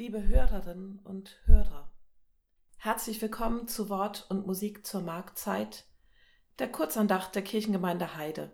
[0.00, 1.92] liebe Hörerinnen und Hörer.
[2.78, 5.84] Herzlich willkommen zu Wort und Musik zur Marktzeit,
[6.58, 8.50] der Kurzandacht der Kirchengemeinde Heide.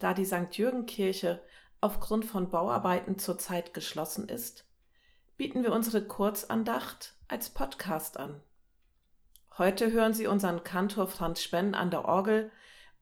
[0.00, 0.48] Da die St.
[0.50, 1.40] Jürgen-Kirche
[1.80, 4.68] aufgrund von Bauarbeiten zurzeit geschlossen ist,
[5.36, 8.42] bieten wir unsere Kurzandacht als Podcast an.
[9.56, 12.50] Heute hören Sie unseren Kantor Franz Spenn an der Orgel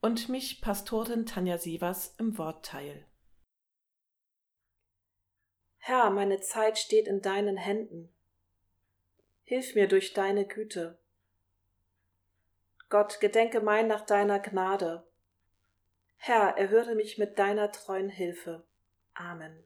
[0.02, 3.06] und mich, Pastorin Tanja Sievers, im Wortteil.
[5.86, 8.10] Herr, meine Zeit steht in deinen Händen.
[9.42, 10.98] Hilf mir durch deine Güte.
[12.88, 15.06] Gott, gedenke mein nach deiner Gnade.
[16.16, 18.66] Herr, erhöre mich mit deiner treuen Hilfe.
[19.12, 19.62] Amen.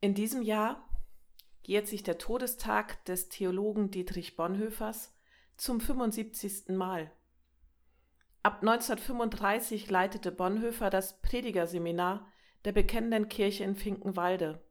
[0.00, 0.88] In diesem Jahr
[1.64, 5.14] jährt sich der Todestag des Theologen Dietrich Bonhoeffers
[5.58, 6.68] zum 75.
[6.68, 7.12] Mal.
[8.42, 12.32] Ab 1935 leitete Bonhoeffer das Predigerseminar
[12.64, 14.62] der Bekennenden Kirche in Finkenwalde,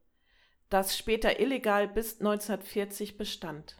[0.69, 3.77] das später illegal bis 1940 bestand.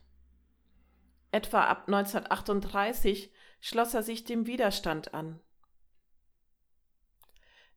[1.32, 5.40] Etwa ab 1938 schloss er sich dem Widerstand an.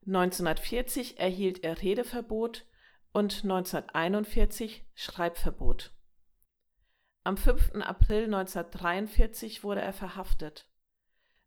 [0.07, 2.65] 1940 erhielt er Redeverbot
[3.11, 5.91] und 1941 Schreibverbot.
[7.23, 7.75] Am 5.
[7.75, 10.67] April 1943 wurde er verhaftet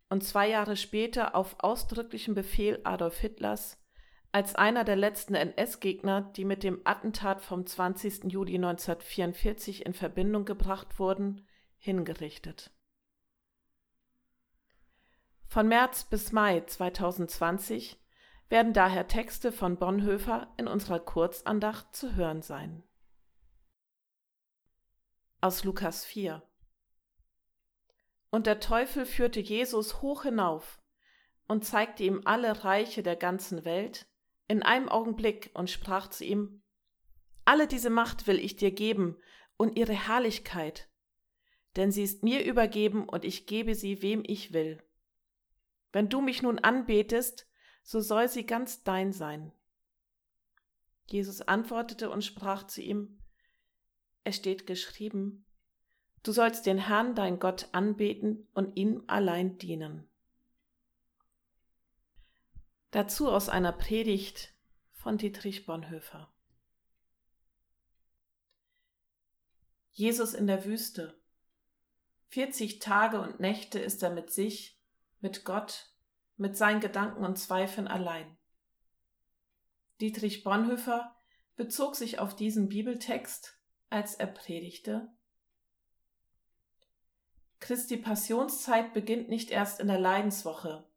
[0.08, 3.83] und zwei Jahre später auf ausdrücklichen Befehl Adolf Hitlers
[4.34, 8.24] als einer der letzten NS-Gegner, die mit dem Attentat vom 20.
[8.24, 11.46] Juli 1944 in Verbindung gebracht wurden,
[11.76, 12.72] hingerichtet.
[15.46, 17.96] Von März bis Mai 2020
[18.48, 22.82] werden daher Texte von Bonhoeffer in unserer Kurzandacht zu hören sein.
[25.42, 26.42] Aus Lukas 4
[28.30, 30.82] Und der Teufel führte Jesus hoch hinauf
[31.46, 34.08] und zeigte ihm alle Reiche der ganzen Welt
[34.48, 36.62] in einem Augenblick und sprach zu ihm,
[37.44, 39.16] Alle diese Macht will ich dir geben
[39.56, 40.88] und ihre Herrlichkeit,
[41.76, 44.82] denn sie ist mir übergeben und ich gebe sie, wem ich will.
[45.92, 47.48] Wenn du mich nun anbetest,
[47.82, 49.52] so soll sie ganz dein sein.
[51.06, 53.18] Jesus antwortete und sprach zu ihm,
[54.24, 55.44] Es steht geschrieben,
[56.22, 60.08] Du sollst den Herrn, dein Gott, anbeten und ihm allein dienen.
[62.94, 64.54] Dazu aus einer Predigt
[64.92, 66.32] von Dietrich Bonhoeffer.
[69.90, 71.20] Jesus in der Wüste.
[72.28, 74.80] 40 Tage und Nächte ist er mit sich,
[75.18, 75.90] mit Gott,
[76.36, 78.38] mit seinen Gedanken und Zweifeln allein.
[80.00, 81.16] Dietrich Bonhoeffer
[81.56, 83.58] bezog sich auf diesen Bibeltext,
[83.90, 85.12] als er predigte.
[87.58, 90.88] Christi Passionszeit beginnt nicht erst in der Leidenswoche,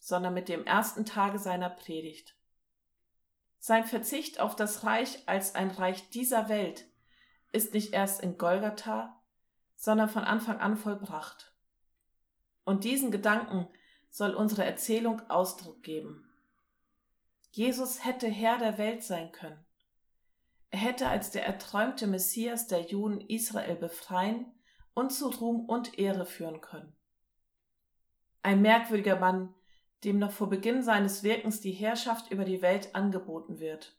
[0.00, 2.34] sondern mit dem ersten Tage seiner Predigt.
[3.58, 6.86] Sein Verzicht auf das Reich als ein Reich dieser Welt
[7.52, 9.20] ist nicht erst in Golgatha,
[9.76, 11.54] sondern von Anfang an vollbracht.
[12.64, 13.68] Und diesen Gedanken
[14.08, 16.26] soll unsere Erzählung Ausdruck geben.
[17.52, 19.64] Jesus hätte Herr der Welt sein können.
[20.70, 24.46] Er hätte als der erträumte Messias der Juden Israel befreien
[24.94, 26.96] und zu Ruhm und Ehre führen können.
[28.42, 29.54] Ein merkwürdiger Mann,
[30.04, 33.96] dem noch vor Beginn seines Wirkens die Herrschaft über die Welt angeboten wird.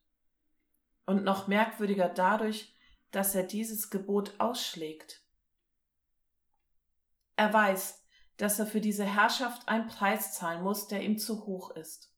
[1.05, 2.75] Und noch merkwürdiger dadurch,
[3.11, 5.21] dass er dieses Gebot ausschlägt.
[7.35, 8.03] Er weiß,
[8.37, 12.11] dass er für diese Herrschaft einen Preis zahlen muss, der ihm zu hoch ist.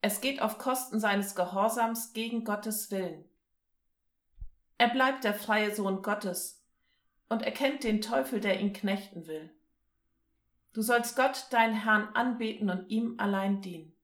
[0.00, 3.24] Es geht auf Kosten seines Gehorsams gegen Gottes Willen.
[4.76, 6.64] Er bleibt der freie Sohn Gottes
[7.28, 9.50] und erkennt den Teufel, der ihn knechten will.
[10.78, 13.98] Du sollst Gott, deinen Herrn, anbeten und ihm allein dienen.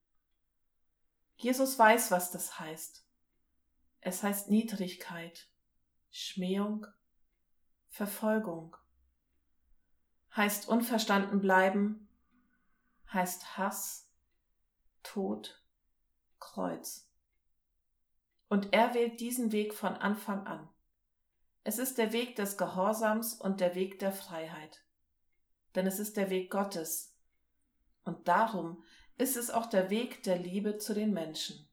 [1.36, 3.06] Jesus weiß, was das heißt.
[4.00, 5.46] Es heißt Niedrigkeit,
[6.10, 6.84] Schmähung,
[7.91, 8.76] Verfolgung,
[10.34, 12.09] heißt unverstanden bleiben,
[13.12, 14.10] heißt Hass,
[15.04, 15.62] Tod,
[16.41, 17.09] Kreuz.
[18.48, 20.68] Und er wählt diesen Weg von Anfang an.
[21.62, 24.84] Es ist der Weg des Gehorsams und der Weg der Freiheit
[25.74, 27.15] denn es ist der Weg Gottes.
[28.04, 28.82] Und darum
[29.16, 31.68] ist es auch der Weg der Liebe zu den Menschen.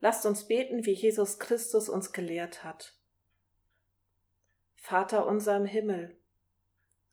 [0.00, 2.94] Lasst uns beten, wie Jesus Christus uns gelehrt hat.
[4.76, 6.16] Vater unser im Himmel,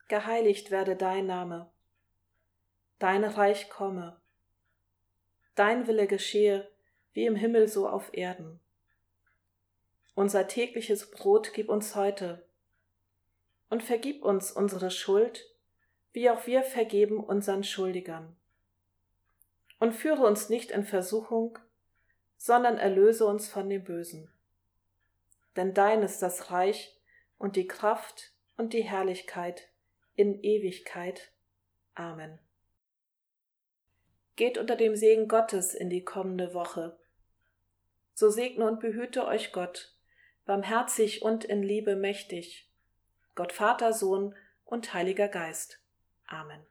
[0.08, 1.72] geheiligt werde dein Name,
[3.00, 4.22] dein Reich komme,
[5.56, 6.70] dein Wille geschehe,
[7.14, 8.60] wie im Himmel so auf Erden.
[10.14, 12.48] Unser tägliches Brot gib uns heute
[13.70, 15.46] und vergib uns unsere Schuld,
[16.14, 18.38] wie auch wir vergeben unseren Schuldigern.
[19.80, 21.60] Und führe uns nicht in Versuchung,
[22.46, 24.30] sondern erlöse uns von dem Bösen.
[25.56, 26.96] Denn dein ist das Reich
[27.40, 29.68] und die Kraft und die Herrlichkeit
[30.14, 31.32] in Ewigkeit.
[31.96, 32.38] Amen.
[34.36, 37.00] Geht unter dem Segen Gottes in die kommende Woche.
[38.14, 39.98] So segne und behüte euch Gott,
[40.46, 42.70] barmherzig und in Liebe mächtig,
[43.34, 45.82] Gott Vater, Sohn und Heiliger Geist.
[46.28, 46.64] Amen.